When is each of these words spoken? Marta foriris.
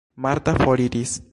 Marta 0.17 0.55
foriris. 0.55 1.21